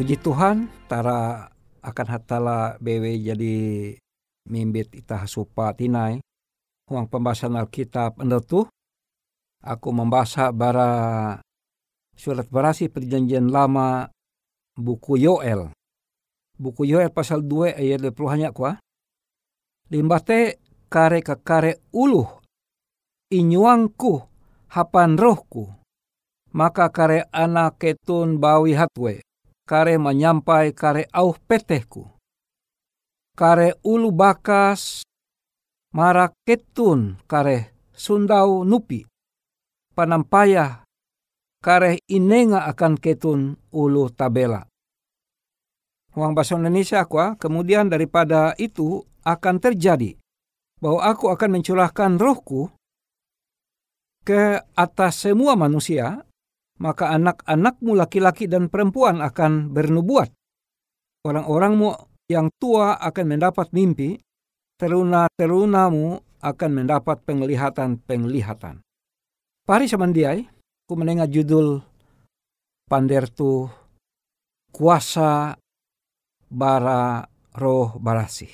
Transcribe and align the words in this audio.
Puji 0.00 0.16
Tuhan 0.16 0.64
tara 0.88 1.52
akan 1.84 2.06
hatala 2.08 2.80
bewe 2.80 3.20
jadi 3.20 3.56
mimbit 4.48 4.88
ita 4.96 5.28
supa 5.28 5.76
tinai. 5.76 6.24
Huang 6.88 7.04
pembahasan 7.04 7.52
Alkitab 7.52 8.16
endetu 8.16 8.64
aku 9.60 9.88
membaca 9.92 10.56
bara 10.56 11.36
surat 12.16 12.48
berasi 12.48 12.88
perjanjian 12.88 13.52
lama 13.52 14.08
buku 14.72 15.20
Yoel. 15.20 15.68
Buku 16.56 16.88
Yoel 16.88 17.12
pasal 17.12 17.44
2 17.44 17.76
ayat 17.76 18.00
20 18.00 18.32
hanya 18.32 18.56
kuah. 18.56 18.80
Limbate 19.92 20.64
kare 20.88 21.20
ke 21.20 21.36
kare 21.44 21.84
uluh 21.92 22.40
inyuangku 23.28 24.16
hapan 24.72 25.20
rohku. 25.20 25.68
Maka 26.56 26.88
kare 26.88 27.28
anak 27.36 27.76
ketun 27.76 28.40
bawi 28.40 28.72
hatwe 28.80 29.28
kare 29.70 29.94
menyampai 30.02 30.74
kare 30.74 31.06
au 31.14 31.30
petehku. 31.46 32.02
Kare 33.38 33.78
ulu 33.86 34.10
bakas 34.10 35.06
marak 35.94 36.34
ketun 36.42 37.22
kare 37.30 37.78
sundau 37.94 38.66
nupi. 38.66 39.06
Panampaya 39.94 40.82
kare 41.62 42.02
inenga 42.10 42.66
akan 42.66 42.98
ketun 42.98 43.54
ulu 43.70 44.10
tabela. 44.10 44.66
Uang 46.18 46.34
bahasa 46.34 46.58
Indonesia 46.58 47.06
aku, 47.06 47.22
ah, 47.22 47.38
kemudian 47.38 47.86
daripada 47.86 48.58
itu 48.58 49.06
akan 49.22 49.62
terjadi 49.62 50.18
bahwa 50.82 51.06
aku 51.06 51.30
akan 51.30 51.60
mencurahkan 51.60 52.18
rohku 52.18 52.66
ke 54.26 54.58
atas 54.74 55.22
semua 55.22 55.54
manusia 55.54 56.26
maka 56.80 57.12
anak-anakmu 57.12 57.92
laki-laki 57.92 58.48
dan 58.48 58.72
perempuan 58.72 59.20
akan 59.20 59.70
bernubuat. 59.70 60.32
Orang-orangmu 61.20 61.92
yang 62.32 62.48
tua 62.56 62.96
akan 62.96 63.36
mendapat 63.36 63.68
mimpi, 63.76 64.16
teruna-terunamu 64.80 66.24
akan 66.40 66.70
mendapat 66.72 67.20
penglihatan-penglihatan. 67.28 68.80
Pari 69.68 69.84
samandiai, 69.84 70.48
ku 70.88 70.96
menengah 70.96 71.28
judul 71.28 71.84
pander 72.88 73.28
tu 73.28 73.68
kuasa 74.72 75.52
bara 76.48 77.28
roh 77.60 78.00
barasi. 78.00 78.48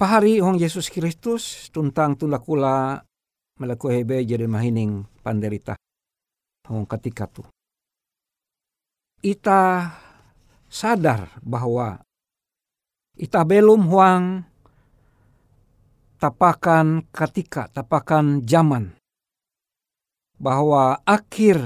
Pahari 0.00 0.40
hong 0.40 0.56
Yesus 0.56 0.88
Kristus 0.88 1.68
tuntang 1.68 2.16
tunda 2.16 2.40
kula 2.40 3.04
melaku 3.60 3.92
hebe 3.92 4.24
jadi 4.24 4.48
mahining 4.48 5.04
panderita 5.20 5.76
ketika 6.86 7.26
tu. 7.26 7.42
Ita 9.20 9.90
sadar 10.70 11.34
bahwa 11.42 12.00
ita 13.18 13.42
belum 13.42 13.90
huang 13.90 14.46
tapakan 16.16 17.04
ketika, 17.10 17.68
tapakan 17.68 18.46
zaman. 18.46 18.96
Bahwa 20.40 21.04
akhir 21.04 21.60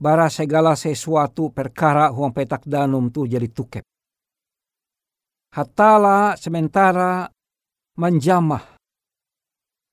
bara 0.00 0.32
segala 0.32 0.72
sesuatu 0.76 1.52
perkara 1.52 2.08
huang 2.08 2.32
petak 2.32 2.64
danum 2.64 3.12
tu 3.12 3.28
jadi 3.28 3.48
tukep. 3.52 3.84
Hatala 5.52 6.36
sementara 6.40 7.28
menjamah 7.96 8.76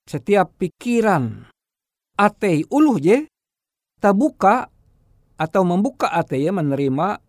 setiap 0.04 0.52
pikiran 0.60 1.48
atei 2.20 2.68
uluh 2.68 3.00
je 3.00 3.18
buka 4.12 4.68
atau 5.40 5.64
membuka 5.64 6.12
ate 6.12 6.44
ya 6.44 6.52
menerima 6.52 7.24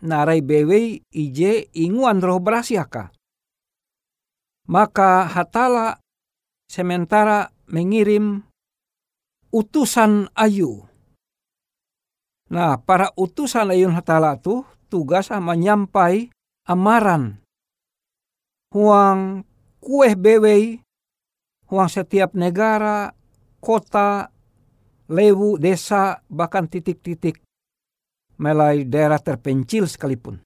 narai 0.00 0.40
bewe 0.40 1.04
ije 1.12 1.68
inguan 1.74 2.22
roh 2.24 2.40
berasiaka. 2.40 3.12
Maka 4.68 5.28
hatala 5.28 6.00
sementara 6.68 7.52
mengirim 7.68 8.44
utusan 9.48 10.28
ayu. 10.36 10.84
Nah, 12.48 12.80
para 12.80 13.12
utusan 13.16 13.72
ayun 13.72 13.92
hatala 13.92 14.36
tu 14.40 14.64
tugas 14.88 15.28
menyampai 15.32 16.32
amaran. 16.64 17.40
Huang 18.72 19.44
kue 19.80 20.12
bewe, 20.16 20.84
huang 21.72 21.88
setiap 21.88 22.36
negara, 22.36 23.16
kota, 23.60 24.32
lewu, 25.08 25.56
desa, 25.56 26.20
bahkan 26.28 26.68
titik-titik 26.68 27.40
melai 28.38 28.86
daerah 28.86 29.18
terpencil 29.18 29.88
sekalipun. 29.88 30.38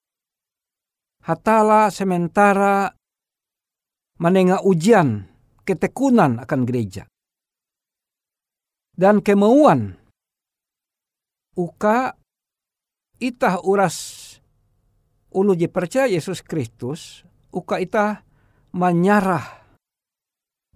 Hatala 1.23 1.91
sementara 1.95 2.91
menengah 4.19 4.63
ujian 4.67 5.27
ketekunan 5.63 6.43
akan 6.43 6.61
gereja. 6.67 7.07
Dan 8.93 9.23
kemauan 9.23 9.97
uka 11.57 12.19
itah 13.23 13.63
uras 13.65 13.97
ulu 15.33 15.57
percaya 15.73 16.11
Yesus 16.11 16.45
Kristus, 16.45 17.25
uka 17.55 17.81
itah 17.81 18.21
menyarah 18.77 19.65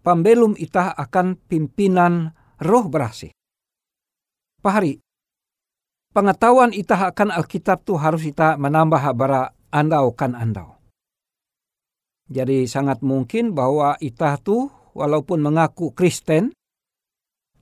pambelum 0.01 0.57
itah 0.57 0.97
akan 0.97 1.37
pimpinan 1.45 2.33
roh 2.63 2.87
berasih. 2.89 3.36
Pahari, 4.67 4.99
pengetahuan 6.11 6.75
ita 6.75 6.99
akan 6.99 7.31
Alkitab 7.31 7.87
tu 7.87 7.95
harus 7.95 8.27
kita 8.27 8.59
menambah 8.59 8.99
bara 9.15 9.55
andau 9.71 10.11
kan 10.11 10.35
andau. 10.35 10.75
Jadi 12.27 12.67
sangat 12.67 12.99
mungkin 12.99 13.55
bahwa 13.55 13.95
ita 14.03 14.35
tu 14.43 14.67
walaupun 14.91 15.39
mengaku 15.39 15.95
Kristen, 15.95 16.51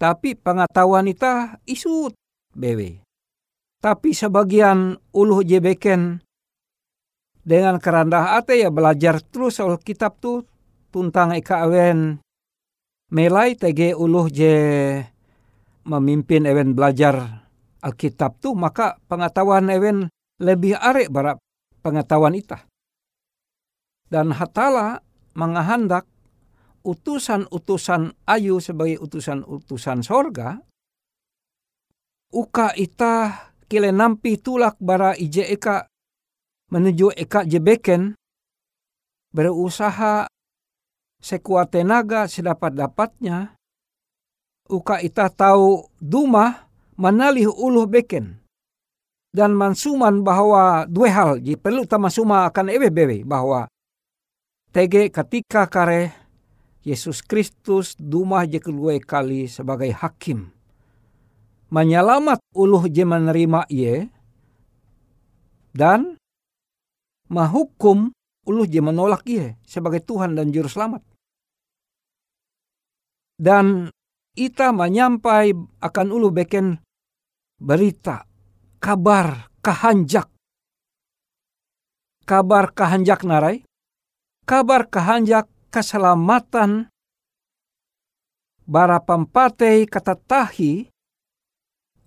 tapi 0.00 0.32
pengetahuan 0.32 1.04
ita 1.04 1.60
isut 1.68 2.16
bewe. 2.56 3.04
Tapi 3.84 4.16
sebagian 4.16 4.96
uluh 5.12 5.44
jebeken 5.44 6.24
dengan 7.44 7.76
kerendah 7.76 8.32
hati 8.32 8.64
ya 8.64 8.72
belajar 8.72 9.20
terus 9.20 9.60
Alkitab 9.60 10.16
tu 10.24 10.40
tuntang 10.88 11.36
ika 11.36 11.68
awen 11.68 12.16
melai 13.12 13.60
tege 13.60 13.92
uluh 13.92 14.32
je 14.32 14.56
memimpin 15.84 16.48
ewen 16.48 16.72
belajar 16.72 17.44
Alkitab 17.84 18.40
tu 18.40 18.56
maka 18.56 18.96
pengetahuan 19.08 19.68
ewen 19.68 20.08
lebih 20.40 20.76
arek 20.80 21.12
barak 21.12 21.36
pengetahuan 21.84 22.32
ita. 22.32 22.64
Dan 24.08 24.32
hatala 24.32 25.04
mengahandak 25.36 26.08
utusan-utusan 26.84 28.12
ayu 28.28 28.60
sebagai 28.60 29.00
utusan-utusan 29.04 30.00
sorga, 30.04 30.60
uka 32.32 32.72
ita 32.76 33.48
kile 33.68 33.92
nampi 33.92 34.40
tulak 34.40 34.76
bara 34.80 35.12
ije 35.16 35.44
eka 35.44 35.88
menuju 36.72 37.12
eka 37.16 37.44
jebeken. 37.44 38.16
Berusaha 39.34 40.30
sekuat 41.18 41.74
tenaga 41.74 42.30
sedapat-dapatnya 42.30 43.58
uka 44.68 45.00
ita 45.00 45.28
tahu 45.28 45.84
duma 46.00 46.68
manalih 46.96 47.50
uluh 47.52 47.84
beken. 47.88 48.40
Dan 49.34 49.58
mansuman 49.58 50.22
bahwa 50.22 50.86
dua 50.86 51.10
hal 51.10 51.42
ji 51.42 51.58
perlu 51.58 51.82
tamasuma 51.90 52.46
akan 52.46 52.70
ewe 52.70 52.86
bewe 52.86 53.26
bahwa 53.26 53.66
tege 54.70 55.10
ketika 55.10 55.66
kare 55.66 56.14
Yesus 56.86 57.18
Kristus 57.24 57.98
duma 57.98 58.46
je 58.46 58.62
kedua 58.62 58.94
kali 59.02 59.50
sebagai 59.50 59.90
hakim. 59.90 60.54
Menyelamat 61.74 62.38
uluh 62.54 62.86
je 62.86 63.02
menerima 63.02 63.66
ye 63.66 64.06
dan 65.74 66.14
mahukum 67.26 68.14
uluh 68.46 68.66
je 68.70 68.78
menolak 68.78 69.26
ye 69.26 69.58
sebagai 69.66 69.98
Tuhan 70.06 70.38
dan 70.38 70.54
Juru 70.54 70.70
Selamat. 70.70 71.02
Dan 73.34 73.90
ita 74.34 74.74
menyampai 74.74 75.54
akan 75.78 76.08
ulu 76.10 76.34
beken 76.34 76.82
berita, 77.58 78.26
kabar 78.82 79.50
kahanjak. 79.62 80.26
Kabar 82.24 82.72
kahanjak 82.74 83.20
narai, 83.22 83.62
kabar 84.42 84.90
kahanjak 84.90 85.46
keselamatan 85.70 86.88
bara 88.64 88.96
pampatei 89.04 89.84
kata 89.84 90.16
tahi 90.16 90.88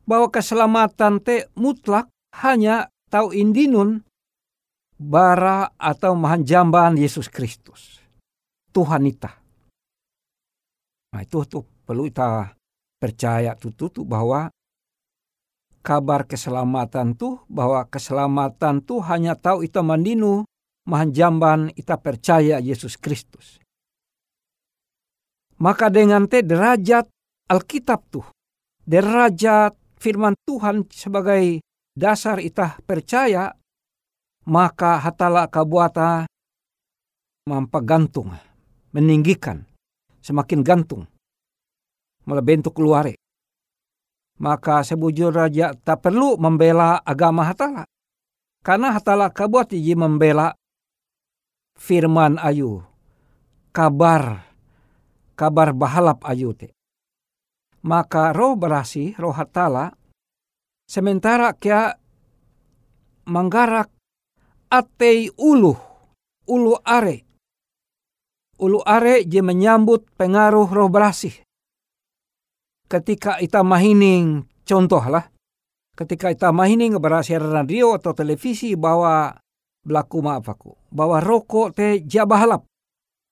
bahwa 0.10 0.34
keselamatan 0.34 1.22
te 1.22 1.46
mutlak 1.54 2.10
hanya 2.42 2.90
tau 3.14 3.30
indinun 3.30 4.02
bara 4.98 5.70
atau 5.78 6.18
mahanjamban 6.18 6.98
Yesus 6.98 7.30
Kristus. 7.30 8.02
Tuhan 8.74 9.06
ita. 9.06 9.38
Nah 11.14 11.22
itu 11.22 11.46
tuh 11.46 11.77
perlu 11.88 12.12
kita 12.12 12.52
percaya 13.00 13.56
tututu 13.56 14.04
bahwa 14.04 14.52
kabar 15.80 16.28
keselamatan 16.28 17.16
tu 17.16 17.40
bahwa 17.48 17.88
keselamatan 17.88 18.84
tu 18.84 19.00
hanya 19.00 19.40
tahu 19.40 19.64
ita 19.64 19.80
mandinu 19.80 20.44
mahan 20.84 21.16
jamban 21.16 21.72
ita 21.80 21.96
percaya 21.96 22.60
Yesus 22.60 23.00
Kristus. 23.00 23.64
Maka 25.64 25.88
dengan 25.88 26.28
te 26.28 26.44
derajat 26.44 27.08
Alkitab 27.48 28.04
tuh, 28.12 28.28
derajat 28.84 29.74
firman 29.96 30.36
Tuhan 30.44 30.86
sebagai 30.92 31.64
dasar 31.96 32.44
ita 32.44 32.78
percaya, 32.84 33.56
maka 34.44 35.00
hatala 35.00 35.48
kabuata 35.48 36.28
mampagantung, 37.48 38.36
meninggikan, 38.92 39.64
semakin 40.20 40.62
gantung, 40.62 41.08
malah 42.28 42.44
bentuk 42.44 42.76
keluar 42.76 43.08
maka 44.38 44.86
sebujur 44.86 45.34
raja 45.34 45.74
tak 45.74 46.06
perlu 46.06 46.38
membela 46.38 47.02
agama 47.02 47.46
hatala. 47.46 47.84
Karena 48.62 48.94
hatala 48.94 49.34
kabuat 49.34 49.74
iji 49.74 49.98
membela 49.98 50.54
firman 51.78 52.38
ayu, 52.42 52.86
kabar, 53.74 54.46
kabar 55.38 55.74
bahalap 55.74 56.22
ayu 56.26 56.54
te. 56.54 56.74
Maka 57.86 58.34
roh 58.34 58.58
berasi, 58.58 59.16
roh 59.16 59.32
hatala, 59.32 59.94
sementara 60.90 61.54
kia 61.56 61.96
manggarak 63.30 63.88
atei 64.68 65.32
ulu, 65.38 65.78
ulu 66.50 66.74
are. 66.84 67.24
Ulu 68.58 68.82
are 68.84 69.22
je 69.22 69.40
menyambut 69.46 70.10
pengaruh 70.18 70.66
roh 70.66 70.90
berasih 70.90 71.47
ketika 72.88 73.40
ita 73.44 73.64
mahining 73.64 74.48
contoh 74.68 75.04
lah 75.04 75.28
ketika 75.96 76.32
ita 76.32 76.50
mahining 76.56 76.96
berasiar 77.00 77.44
radio 77.44 77.96
atau 77.96 78.16
televisi 78.16 78.76
bahwa 78.76 79.36
belaku 79.84 80.18
maaf 80.24 80.48
aku 80.48 80.72
bahwa 80.92 81.24
rokok 81.24 81.76
teh 81.76 82.04
jabahalap 82.04 82.64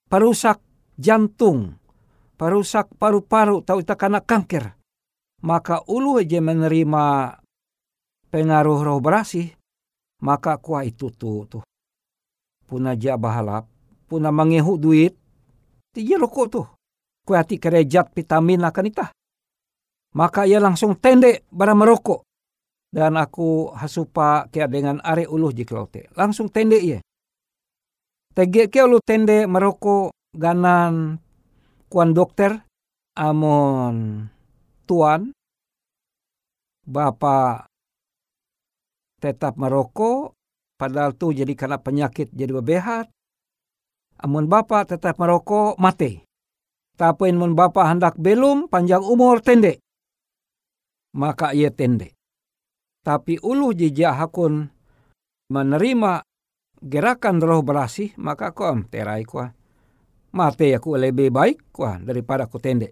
parusak 0.07 0.59
jantung 0.95 1.75
parusak 2.35 2.91
paru-paru 2.99 3.63
tahu 3.63 3.83
ita 3.83 3.95
kena 3.95 4.23
kanker 4.23 4.75
maka 5.43 5.83
ulu 5.87 6.19
aja 6.19 6.39
menerima 6.41 7.37
pengaruh 8.33 8.79
roh 8.81 8.99
berasih 8.99 9.55
maka 10.23 10.57
kuah 10.57 10.81
itu 10.87 11.11
tuh 11.11 11.45
tuh. 11.45 11.63
Puna 12.65 12.97
jabahalap 12.97 13.69
puna 14.09 14.33
mengehu 14.33 14.81
duit 14.81 15.13
tiga 15.93 16.17
rokok 16.17 16.47
tuh. 16.49 16.67
Kuati 17.25 17.57
kerejat 17.57 18.13
vitamin 18.13 18.61
akan 18.61 18.85
itah 18.85 19.09
maka 20.15 20.47
ia 20.47 20.63
langsung 20.63 20.95
tende 20.95 21.43
bara 21.51 21.75
merokok. 21.75 22.23
Dan 22.95 23.19
aku 23.19 23.75
hasupa 23.75 24.47
kia 24.47 24.71
dengan 24.71 25.03
are 25.03 25.27
uluh 25.27 25.51
jiklaute. 25.51 26.07
Langsung 26.15 26.47
tende 26.47 26.79
ia. 26.79 27.03
Tege 28.31 28.71
kia 28.71 28.87
ulu 28.87 29.03
tende 29.03 29.43
merokok 29.43 30.15
ganan 30.31 31.19
kuan 31.91 32.15
dokter 32.15 32.55
amon 33.19 34.27
tuan 34.87 35.31
bapak 36.87 37.67
tetap 39.19 39.55
merokok 39.59 40.35
padahal 40.75 41.15
tu 41.15 41.35
jadi 41.35 41.51
karena 41.51 41.83
penyakit 41.83 42.31
jadi 42.31 42.55
bebehat. 42.63 43.11
Amun 44.23 44.47
bapak 44.47 44.95
tetap 44.95 45.19
merokok 45.19 45.75
mati. 45.75 46.23
Tapi 46.95 47.27
amun 47.27 47.59
bapak 47.59 47.91
hendak 47.91 48.15
belum 48.15 48.71
panjang 48.71 49.03
umur 49.03 49.43
tende 49.43 49.83
maka 51.15 51.55
ia 51.55 51.71
tende. 51.71 52.11
Tapi 53.01 53.39
ulu 53.39 53.71
jejak 53.71 54.19
hakun 54.19 54.67
menerima 55.47 56.21
gerakan 56.83 57.39
roh 57.39 57.63
berasih, 57.63 58.11
maka 58.19 58.51
kau 58.51 58.75
terai 58.91 59.23
kuah. 59.23 59.55
Mate 60.35 60.75
aku 60.75 60.99
lebih 60.99 61.31
baik 61.31 61.71
kuah 61.71 61.95
daripada 62.03 62.43
aku 62.43 62.59
tende. 62.59 62.91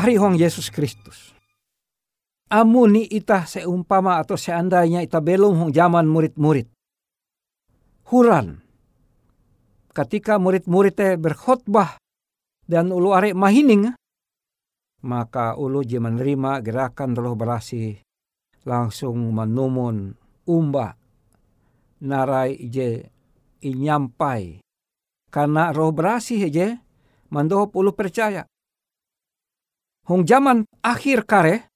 Pahri 0.00 0.16
hong 0.16 0.40
Yesus 0.40 0.72
Kristus. 0.72 1.36
Amuni 2.48 3.04
ita 3.04 3.44
seumpama 3.44 4.16
atau 4.16 4.32
seandainya 4.32 5.04
ita 5.04 5.20
belum 5.20 5.60
hong 5.60 5.72
zaman 5.76 6.08
murid-murid. 6.08 6.72
Huran. 8.08 8.64
Ketika 9.92 10.40
murid-murid 10.40 11.20
berkhotbah 11.20 12.00
dan 12.64 12.88
ulu 12.88 13.12
arek 13.12 13.36
mahining, 13.36 13.92
maka 15.04 15.60
ulu 15.60 15.84
je 15.84 16.00
menerima 16.00 16.64
gerakan 16.64 17.12
roh 17.12 17.36
berasi 17.36 18.00
langsung 18.64 19.20
menumun 19.36 20.16
umba 20.48 20.96
narai 22.00 22.56
je 22.72 23.04
inyampai 23.60 24.64
karena 25.28 25.76
roh 25.76 25.92
berasi 25.92 26.40
je 26.48 26.80
mandohop 27.28 27.76
ulu 27.76 27.92
percaya. 27.92 28.48
Hong 30.10 30.26
zaman 30.26 30.66
akhir 30.82 31.22
kare 31.22 31.70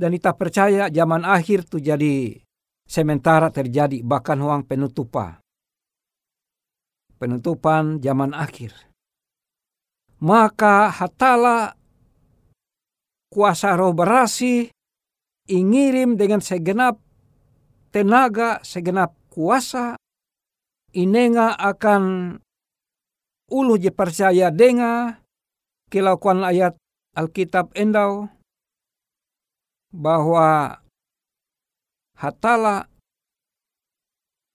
dan 0.00 0.16
kita 0.16 0.32
percaya 0.32 0.88
zaman 0.88 1.20
akhir 1.20 1.68
tu 1.68 1.76
jadi 1.76 2.40
sementara 2.88 3.52
terjadi 3.52 4.00
bahkan 4.00 4.40
huang 4.40 4.64
penutupan. 4.64 5.36
Penutupan 7.20 8.00
zaman 8.00 8.32
akhir. 8.32 8.72
Maka 10.24 10.88
hatala 10.88 11.76
kuasa 13.28 13.76
roh 13.76 13.92
berasi 13.92 14.72
ingirim 15.44 16.16
dengan 16.16 16.40
segenap 16.40 16.96
tenaga, 17.92 18.64
segenap 18.64 19.12
kuasa, 19.28 20.00
inenga 20.96 21.52
akan 21.52 22.32
ulu 23.52 23.76
je 23.76 23.92
percaya 23.92 24.48
denga 24.48 25.20
kilakuan 25.92 26.48
ayat 26.48 26.80
Alkitab 27.12 27.76
endau 27.76 28.32
bahwa 29.92 30.80
hatala 32.16 32.88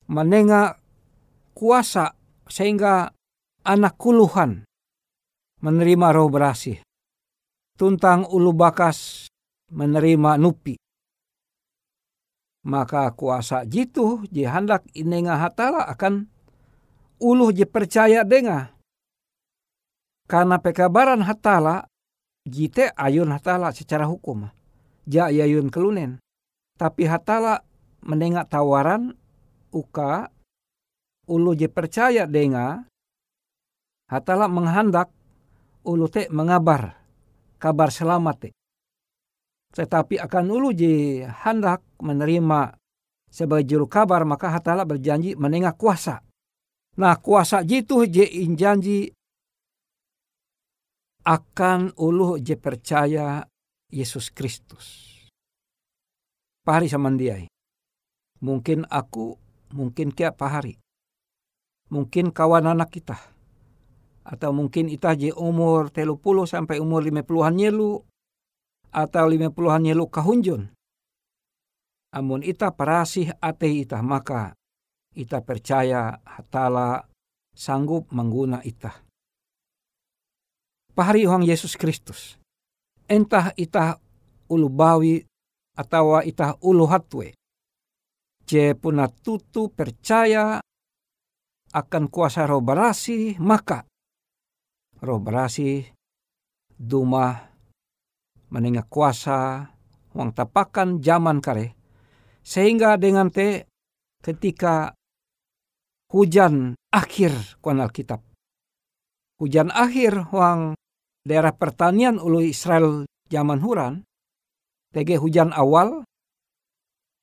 menenga 0.10 0.82
kuasa 1.54 2.18
sehingga 2.50 3.14
anak 3.62 3.94
kuluhan 4.02 4.66
menerima 5.62 6.08
roh 6.18 6.34
berasih. 6.34 6.82
Tuntang 7.78 8.26
ulu 8.26 8.58
bakas 8.58 9.30
menerima 9.70 10.42
nupi. 10.42 10.82
Maka 12.66 13.14
kuasa 13.14 13.70
jitu 13.70 14.26
jihandak 14.34 14.82
inenga 14.98 15.38
hatala 15.38 15.86
akan 15.94 16.26
ulu 17.22 17.54
je 17.54 17.70
percaya 17.70 18.26
denga. 18.26 18.74
Karena 20.26 20.58
pekabaran 20.58 21.22
hatala 21.22 21.86
jite 22.48 22.96
ayun 22.96 23.30
hatala 23.36 23.70
secara 23.76 24.08
hukum. 24.08 24.48
Ja 25.08 25.30
ayun 25.30 25.68
kelunen. 25.68 26.20
Tapi 26.80 27.06
hatala 27.06 27.64
menengak 28.04 28.48
tawaran 28.48 29.14
uka 29.76 30.32
ulu 31.28 31.52
je 31.54 31.68
percaya 31.68 32.24
denga 32.24 32.88
hatala 34.08 34.48
menghandak 34.48 35.12
ulu 35.84 36.08
te 36.08 36.32
mengabar 36.32 36.96
kabar 37.60 37.92
selamat 37.92 38.36
te. 38.48 38.50
Tetapi 39.76 40.18
akan 40.24 40.46
ulu 40.48 40.70
je 40.72 41.26
hendak 41.28 41.84
menerima 42.00 42.74
sebagai 43.28 43.68
juru 43.68 43.86
kabar 43.92 44.24
maka 44.24 44.48
hatala 44.48 44.88
berjanji 44.88 45.36
menengah 45.36 45.76
kuasa. 45.76 46.24
Nah 46.98 47.20
kuasa 47.20 47.62
jitu 47.62 48.08
je 48.08 48.24
injanji 48.24 49.17
akan 51.28 51.92
ulu 52.00 52.40
je 52.40 52.56
percaya 52.56 53.44
Yesus 53.92 54.32
Kristus. 54.32 55.12
Pahari 56.64 56.88
samandiai. 56.88 57.52
Mungkin 58.40 58.88
aku, 58.88 59.36
mungkin 59.76 60.16
kia 60.16 60.32
pahari. 60.32 60.80
Mungkin 61.92 62.32
kawan 62.32 62.72
anak 62.72 62.96
kita. 62.96 63.20
Atau 64.24 64.56
mungkin 64.56 64.88
itah 64.88 65.20
je 65.20 65.36
umur 65.36 65.92
telu 65.92 66.16
puluh 66.16 66.48
sampai 66.48 66.80
umur 66.80 67.04
lima 67.04 67.28
puluhan 67.28 67.60
nyelu. 67.60 68.00
Atau 68.96 69.28
lima 69.28 69.52
puluhan 69.52 69.84
nyelu 69.84 70.08
kahunjun. 70.08 70.72
Amun 72.16 72.40
ita 72.40 72.72
parasih 72.72 73.36
ate 73.44 73.68
ita 73.68 74.00
maka 74.00 74.56
ita 75.12 75.44
percaya 75.44 76.24
hatala 76.24 77.04
sanggup 77.52 78.08
mengguna 78.16 78.64
ita 78.64 79.07
pahari 80.98 81.30
huang 81.30 81.46
Yesus 81.46 81.78
Kristus. 81.78 82.42
Entah 83.06 83.54
itah 83.54 84.02
ulu 84.50 84.66
bawi 84.74 85.22
atau 85.78 86.18
itah 86.26 86.58
ulu 86.66 86.90
hatwe. 86.90 87.38
Je 88.50 88.74
puna 88.74 89.06
tutu 89.06 89.70
percaya 89.70 90.58
akan 91.70 92.04
kuasa 92.10 92.50
roh 92.50 92.66
berasi, 92.66 93.38
maka 93.38 93.86
roh 95.06 95.22
berasi 95.22 95.86
duma 96.74 97.54
menengah 98.50 98.88
kuasa 98.90 99.70
wang 100.18 100.34
tapakan 100.34 100.98
zaman 100.98 101.38
kare. 101.38 101.78
Sehingga 102.42 102.98
dengan 102.98 103.30
te 103.30 103.68
ketika 104.24 104.96
hujan 106.10 106.74
akhir 106.90 107.60
kuan 107.60 107.84
Alkitab. 107.84 108.24
Hujan 109.38 109.70
akhir 109.70 110.32
wang 110.34 110.74
daerah 111.28 111.52
pertanian 111.52 112.16
ulu 112.24 112.40
Israel 112.40 113.04
zaman 113.28 113.60
Huran, 113.60 114.08
tege 114.96 115.20
hujan 115.20 115.52
awal, 115.52 116.08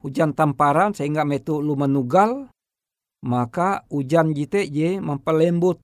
hujan 0.05 0.37
tamparan 0.37 0.93
sehingga 0.93 1.25
metu 1.25 1.65
lu 1.65 1.73
menugal, 1.81 2.53
maka 3.25 3.89
hujan 3.89 4.37
jite 4.37 4.69
je 4.69 5.01
mempelembut, 5.01 5.81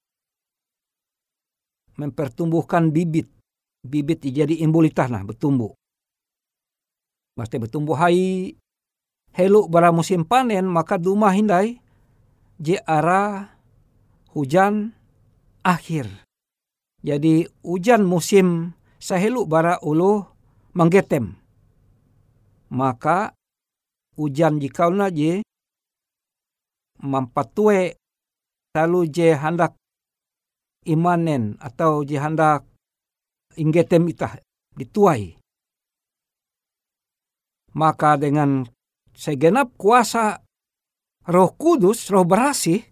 mempertumbuhkan 1.96 2.92
bibit, 2.92 3.32
bibit 3.80 4.20
jadi 4.20 4.60
imbulitah 4.60 5.08
nah 5.08 5.24
bertumbuh. 5.24 5.72
Pasti 7.32 7.56
bertumbuh 7.56 7.96
hai 7.96 8.52
helu 9.32 9.64
bara 9.72 9.88
musim 9.88 10.28
panen 10.28 10.68
maka 10.68 11.00
duma 11.00 11.32
hindai 11.32 11.80
je 12.60 12.76
arah 12.84 13.48
hujan 14.36 14.92
akhir 15.64 16.04
jadi 17.00 17.48
hujan 17.64 18.04
musim 18.04 18.76
sahelu 19.00 19.48
bara 19.48 19.80
ulu 19.80 20.24
menggetem. 20.76 21.36
Maka 22.70 23.34
hujan 24.14 24.60
jika 24.60 24.92
je 25.10 25.42
mampatue 27.00 27.96
selalu 28.70 29.00
je 29.10 29.28
hendak 29.34 29.74
imanen 30.86 31.56
atau 31.58 32.04
je 32.04 32.20
hendak 32.20 32.68
inggetem 33.56 34.06
itah 34.12 34.38
dituai. 34.76 35.40
Maka 37.74 38.18
dengan 38.18 38.66
segenap 39.14 39.74
kuasa 39.78 40.42
roh 41.30 41.50
kudus, 41.54 42.10
roh 42.10 42.26
berasih, 42.26 42.82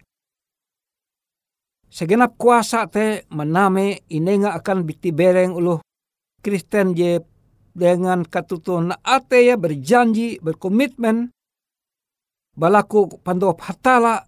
segenap 1.89 2.37
kuasa 2.37 2.85
te 2.85 3.25
mename 3.33 4.05
inenga 4.13 4.53
akan 4.53 4.85
biti 4.85 5.09
bereng 5.09 5.57
ulu 5.57 5.81
Kristen 6.39 6.95
je 6.95 7.19
dengan 7.75 8.23
katutun 8.23 8.95
ate 9.03 9.51
ya 9.51 9.59
berjanji 9.59 10.39
berkomitmen. 10.39 11.35
Balaku 12.55 13.19
pandop 13.19 13.59
hatala. 13.63 14.23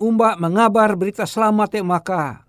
Umba 0.00 0.34
mengabar 0.40 0.96
berita 0.96 1.28
selamat 1.28 1.68
te 1.76 1.80
maka. 1.84 2.48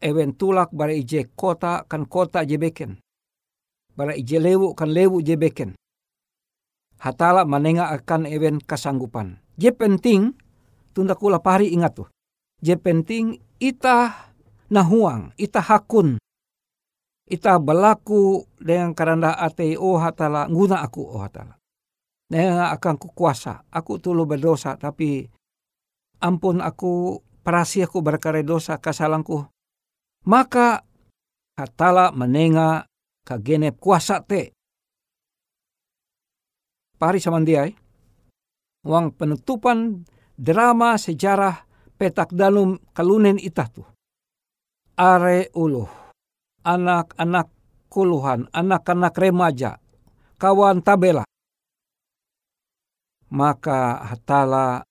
Ewen 0.00 0.32
tulak 0.32 0.72
bara 0.72 0.94
ije 0.94 1.28
kota 1.34 1.84
kan 1.84 2.06
kota 2.08 2.46
je 2.46 2.56
beken. 2.56 2.96
Bara 3.92 4.14
ije 4.16 4.38
lewu 4.40 4.72
kan 4.72 4.88
lewu 4.88 5.20
je 5.20 5.36
beken. 5.36 5.74
Hatala 7.02 7.44
menenga 7.44 7.90
akan 7.92 8.24
ewen 8.30 8.62
kasanggupan. 8.62 9.36
Je 9.60 9.74
penting 9.74 10.32
tunda 10.94 11.18
kula 11.18 11.42
pari 11.42 11.74
ingat 11.74 12.00
tuh 12.00 12.08
Je 12.60 12.76
penting 12.76 13.40
ita 13.56 14.28
nahuang, 14.68 15.32
ita 15.40 15.64
hakun. 15.64 16.20
Ita 17.30 17.56
berlaku 17.56 18.44
dengan 18.60 18.92
karanda 18.92 19.32
ate 19.32 19.80
oh 19.80 19.96
hatala, 19.96 20.44
guna 20.50 20.84
aku 20.84 21.00
oh 21.00 21.24
hatala. 21.24 21.56
Dengan 22.30 22.68
akan 22.70 22.94
ku 23.00 23.10
kuasa, 23.10 23.64
aku 23.72 23.98
tulu 23.98 24.28
berdosa 24.28 24.76
tapi 24.78 25.24
ampun 26.20 26.60
aku 26.62 27.18
perasi 27.40 27.82
aku 27.82 28.04
berkare 28.04 28.44
dosa 28.44 28.76
kasalangku. 28.76 29.48
Maka 30.28 30.84
hatala 31.56 32.12
menenga 32.12 32.84
kagenep 33.24 33.80
kuasa 33.80 34.20
te. 34.20 34.52
Pari 37.00 37.16
samandiai, 37.16 37.72
uang 38.84 39.16
penutupan 39.16 40.04
drama 40.36 41.00
sejarah 41.00 41.69
petak 42.00 42.32
danum 42.32 42.80
kalunen 42.96 43.36
itah 43.36 43.68
tu. 43.68 43.84
Are 44.96 45.52
uluh 45.52 45.88
anak-anak 46.64 47.52
kuluhan, 47.92 48.48
anak-anak 48.56 49.12
remaja, 49.20 49.76
kawan 50.40 50.80
tabela. 50.80 51.28
Maka 53.30 54.00
hatala 54.08 54.82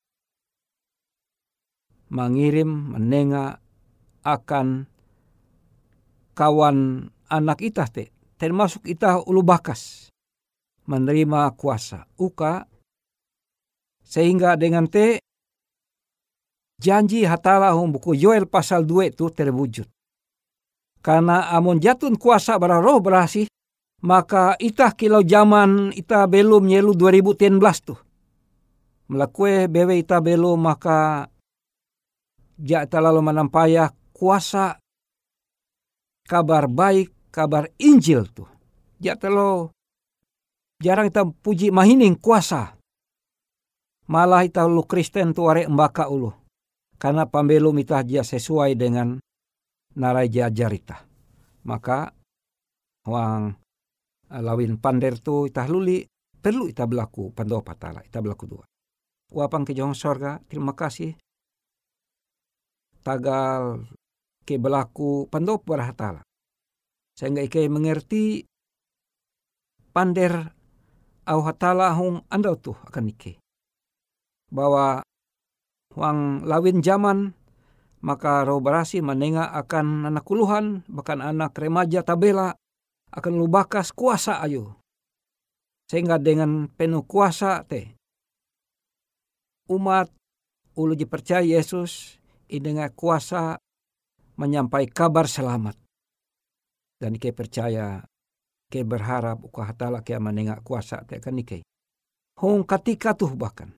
mengirim 2.14 2.96
menenga 2.96 3.58
akan 4.24 4.86
kawan 6.38 7.10
anak 7.28 7.60
itah 7.60 7.90
te, 7.90 8.14
termasuk 8.40 8.88
itah 8.88 9.20
ulu 9.26 9.44
bakas 9.44 10.08
menerima 10.90 11.54
kuasa 11.54 12.10
uka 12.18 12.66
sehingga 14.02 14.58
dengan 14.58 14.90
te 14.90 15.22
janji 16.80 17.28
hatala 17.28 17.76
hum 17.76 17.92
buku 17.92 18.16
Yoel 18.16 18.48
pasal 18.48 18.88
2 18.88 19.12
itu 19.12 19.28
terwujud. 19.28 19.86
Karena 21.04 21.52
amun 21.52 21.80
jatun 21.80 22.16
kuasa 22.16 22.56
bara 22.60 22.80
roh 22.80 23.00
berasih, 23.04 23.48
maka 24.04 24.56
itah 24.60 24.96
kilau 24.96 25.24
zaman 25.24 25.92
ita 25.96 26.24
belum 26.28 26.68
nyelu 26.68 26.96
2010 26.96 27.60
tuh. 27.84 28.00
Melakue 29.12 29.68
bewe 29.68 30.00
ita 30.00 30.24
belum 30.24 30.60
maka 30.60 31.28
ja 32.60 32.84
lalu 32.88 33.22
menampaya 33.24 33.92
kuasa 34.12 34.80
kabar 36.28 36.68
baik, 36.68 37.32
kabar 37.32 37.72
Injil 37.80 38.28
tuh. 38.32 38.48
Ja 39.00 39.16
telo 39.16 39.72
jarang 40.84 41.08
kita 41.08 41.24
puji 41.44 41.72
mahining 41.72 42.20
kuasa. 42.20 42.76
Malah 44.10 44.44
ita 44.44 44.68
lu 44.68 44.84
Kristen 44.84 45.32
tu 45.32 45.48
are 45.48 45.64
embaka 45.64 46.10
ulu 46.10 46.39
karena 47.00 47.24
pambelum 47.26 47.80
ita 47.80 48.04
dia 48.04 48.28
sesuai 48.28 48.76
dengan 48.76 49.16
narai 49.96 50.28
jarita. 50.28 51.08
Maka 51.64 52.12
wang 53.08 53.56
eh, 54.28 54.44
lawin 54.44 54.76
pander 54.78 55.18
tu 55.24 55.48
ita 55.48 55.64
luli 55.66 56.04
perlu 56.40 56.68
ita 56.68 56.84
berlaku 56.84 57.32
pandoa 57.32 57.64
patala 57.64 58.04
ita 58.04 58.20
berlaku 58.20 58.46
dua. 58.46 58.66
Wapang 59.32 59.64
ke 59.64 59.72
jong 59.72 59.96
sorga 59.96 60.44
terima 60.44 60.76
kasih 60.76 61.16
tagal 63.00 63.88
ke 64.44 64.60
berlaku 64.60 65.32
pandoa 65.32 65.64
hatala. 65.80 66.22
Sehingga 67.16 67.44
ike 67.44 67.64
mengerti 67.72 68.44
pander 69.92 70.52
au 71.28 71.40
hatala 71.44 71.92
hong 71.96 72.28
andau 72.28 72.56
tuh 72.60 72.78
akan 72.88 73.12
ike. 73.12 73.40
Bahwa 74.50 75.04
wang 76.00 76.48
lawin 76.48 76.80
zaman 76.80 77.36
maka 78.00 78.48
roh 78.48 78.64
berasi 78.64 79.04
menengah 79.04 79.52
akan 79.52 80.08
anak 80.08 80.24
kuluhan 80.24 80.88
bahkan 80.88 81.20
anak 81.20 81.52
remaja 81.60 82.00
tabela 82.00 82.56
akan 83.12 83.34
lubakas 83.36 83.92
kuasa 83.92 84.40
ayu. 84.40 84.72
Sehingga 85.92 86.16
dengan 86.22 86.72
penuh 86.72 87.04
kuasa 87.04 87.68
teh 87.68 87.92
umat 89.68 90.08
ulu 90.80 90.96
dipercaya 90.96 91.44
Yesus 91.44 92.16
dengan 92.48 92.88
kuasa 92.96 93.60
menyampaikan 94.40 94.96
kabar 94.96 95.28
selamat. 95.28 95.76
Dan 96.96 97.20
ke 97.20 97.36
percaya 97.36 98.08
ke 98.70 98.86
berharap 98.86 99.42
uka 99.42 99.66
hatala 99.66 100.06
ke 100.06 100.14
menengah 100.22 100.62
kuasa 100.62 101.02
teh 101.04 101.18
kan 101.18 101.34
nike 101.34 101.66
hong 102.38 102.64
ketika 102.70 103.18
tuh 103.18 103.34
bahkan 103.34 103.74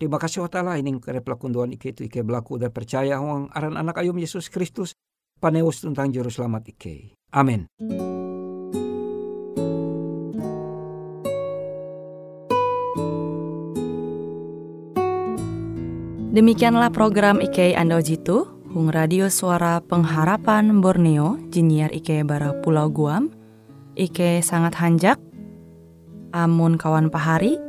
Terima 0.00 0.16
kasih 0.16 0.48
Allah 0.48 0.80
ini 0.80 0.96
kare 0.96 1.20
pelakunduan 1.20 1.76
ike 1.76 1.92
itu 1.92 2.08
ike 2.08 2.24
berlaku 2.24 2.56
dan 2.56 2.72
percaya 2.72 3.20
huang 3.20 3.52
aran 3.52 3.76
anak 3.76 4.00
ayum 4.00 4.16
Yesus 4.16 4.48
Kristus 4.48 4.96
paneus 5.36 5.84
tentang 5.84 6.08
juru 6.08 6.32
selamat 6.32 6.72
ike. 6.72 7.12
Amin. 7.36 7.68
Demikianlah 16.32 16.88
program 16.96 17.44
Ike 17.44 17.76
Ando 17.76 18.00
Jitu, 18.00 18.48
Hung 18.72 18.88
Radio 18.88 19.28
Suara 19.28 19.84
Pengharapan 19.84 20.80
Borneo, 20.80 21.36
Jinier 21.52 21.92
Ike 21.92 22.24
Bara 22.24 22.56
Pulau 22.64 22.88
Guam, 22.88 23.28
Ike 24.00 24.40
sangat 24.40 24.80
hanjak, 24.80 25.20
Amun 26.32 26.80
kawan 26.80 27.12
pahari, 27.12 27.60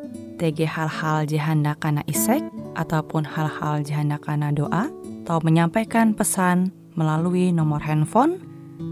TG 0.42 0.66
hal-hal 0.66 1.30
jihanda 1.30 1.78
kana 1.78 2.02
isek 2.10 2.42
ataupun 2.74 3.30
hal-hal 3.30 3.86
jihanda 3.86 4.18
kana 4.18 4.50
doa 4.50 4.90
atau 5.22 5.38
menyampaikan 5.46 6.18
pesan 6.18 6.74
melalui 6.98 7.54
nomor 7.54 7.78
handphone 7.86 8.42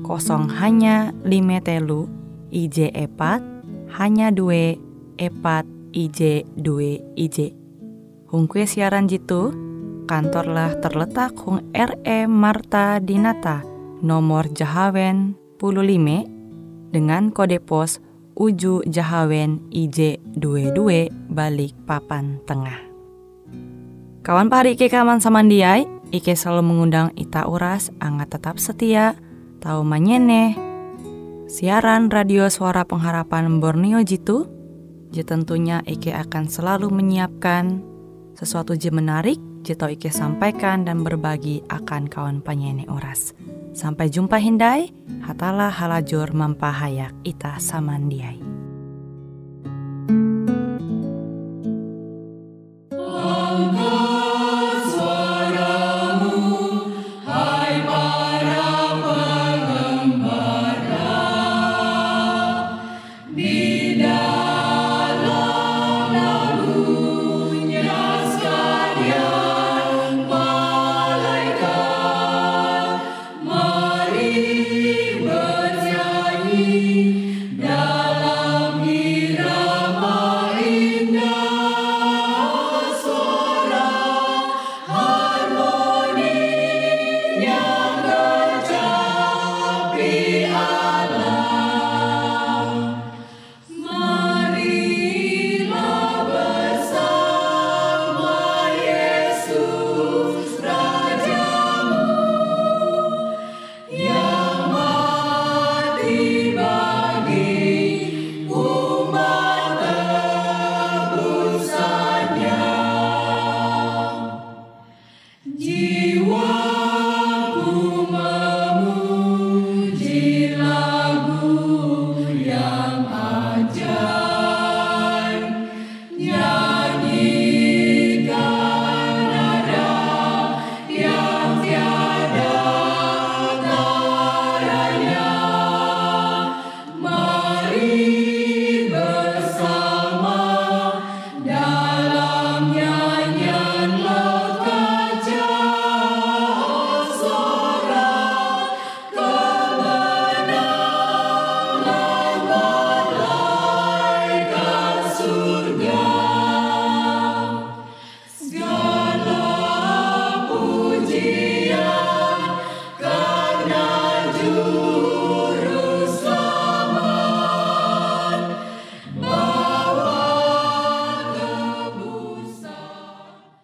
kosong 0.05 0.45
hanya 0.61 1.09
lima 1.25 1.57
telu 1.57 2.05
IJ 2.53 2.93
epat 2.93 3.41
hanya 3.97 4.29
dua 4.29 4.77
epat 5.17 5.65
IJ 5.89 6.45
dua 6.53 7.01
IJ 7.17 7.57
Hungkue 8.29 8.69
siaran 8.69 9.09
jitu 9.09 9.49
kantorlah 10.05 10.77
terletak 10.85 11.33
Hung 11.41 11.65
RE 11.73 12.29
Marta 12.29 13.01
Dinata 13.01 13.65
nomor 14.05 14.45
Jahawen 14.53 15.33
15 15.57 16.93
dengan 16.93 17.33
kode 17.33 17.57
pos 17.57 17.97
Uju 18.39 18.87
Jahawen 18.87 19.67
IJ22 19.67 21.11
balik 21.27 21.75
papan 21.83 22.39
tengah. 22.47 22.79
Kawan 24.23 24.47
pari 24.47 24.79
Ike 24.79 24.87
kaman 24.87 25.19
samandiai, 25.19 25.83
Ike 26.15 26.39
selalu 26.39 26.71
mengundang 26.71 27.11
Ita 27.19 27.51
Uras, 27.51 27.91
angga 27.99 28.31
tetap 28.31 28.55
setia, 28.55 29.19
tahu 29.59 29.83
manyene, 29.83 30.55
siaran 31.51 32.07
radio 32.07 32.47
suara 32.47 32.87
pengharapan 32.87 33.59
Borneo 33.59 33.99
Jitu, 34.07 34.47
je 35.11 35.27
tentunya 35.27 35.83
Ike 35.83 36.15
akan 36.15 36.47
selalu 36.47 36.87
menyiapkan 36.95 37.83
sesuatu 38.39 38.71
je 38.79 38.87
menarik, 38.87 39.35
jito 39.67 39.91
Ike 39.91 40.15
sampaikan 40.15 40.87
dan 40.87 41.03
berbagi 41.03 41.59
akan 41.67 42.07
kawan 42.07 42.39
panyene 42.39 42.87
Uras. 42.87 43.35
Sampai 43.73 44.09
jumpa 44.09 44.41
Hindai, 44.41 44.91
hatalah 45.23 45.71
halajur 45.71 46.33
mampahayak 46.33 47.13
ita 47.23 47.61
samandiai. 47.61 48.58